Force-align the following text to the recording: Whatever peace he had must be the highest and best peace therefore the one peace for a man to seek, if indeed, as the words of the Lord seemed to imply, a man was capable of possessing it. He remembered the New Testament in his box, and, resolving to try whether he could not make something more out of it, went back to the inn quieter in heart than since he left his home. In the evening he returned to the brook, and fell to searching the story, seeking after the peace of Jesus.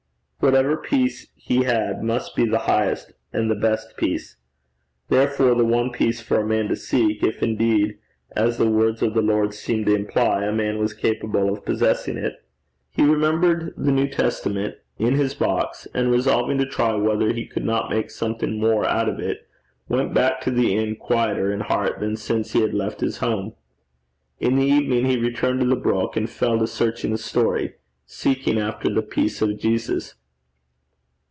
Whatever 0.43 0.75
peace 0.75 1.27
he 1.35 1.65
had 1.65 2.01
must 2.03 2.35
be 2.35 2.45
the 2.47 2.57
highest 2.65 3.11
and 3.31 3.61
best 3.61 3.95
peace 3.95 4.37
therefore 5.07 5.53
the 5.53 5.63
one 5.63 5.91
peace 5.91 6.19
for 6.19 6.39
a 6.39 6.47
man 6.47 6.67
to 6.69 6.75
seek, 6.75 7.21
if 7.21 7.43
indeed, 7.43 7.99
as 8.35 8.57
the 8.57 8.67
words 8.67 9.03
of 9.03 9.13
the 9.13 9.21
Lord 9.21 9.53
seemed 9.53 9.85
to 9.85 9.93
imply, 9.95 10.43
a 10.43 10.51
man 10.51 10.79
was 10.79 10.95
capable 10.95 11.53
of 11.53 11.63
possessing 11.63 12.17
it. 12.17 12.43
He 12.89 13.03
remembered 13.03 13.75
the 13.77 13.91
New 13.91 14.07
Testament 14.07 14.77
in 14.97 15.13
his 15.13 15.35
box, 15.35 15.87
and, 15.93 16.09
resolving 16.11 16.57
to 16.57 16.65
try 16.65 16.95
whether 16.95 17.31
he 17.31 17.45
could 17.45 17.63
not 17.63 17.91
make 17.91 18.09
something 18.09 18.59
more 18.59 18.83
out 18.89 19.07
of 19.07 19.19
it, 19.19 19.47
went 19.87 20.11
back 20.11 20.41
to 20.41 20.49
the 20.49 20.75
inn 20.75 20.95
quieter 20.95 21.51
in 21.53 21.59
heart 21.59 21.99
than 21.99 22.17
since 22.17 22.53
he 22.53 22.65
left 22.65 23.01
his 23.01 23.17
home. 23.19 23.53
In 24.39 24.55
the 24.55 24.65
evening 24.65 25.05
he 25.05 25.17
returned 25.19 25.59
to 25.59 25.67
the 25.67 25.75
brook, 25.75 26.17
and 26.17 26.27
fell 26.27 26.57
to 26.57 26.65
searching 26.65 27.11
the 27.11 27.19
story, 27.19 27.75
seeking 28.07 28.57
after 28.57 28.89
the 28.91 29.03
peace 29.03 29.43
of 29.43 29.59
Jesus. 29.59 30.15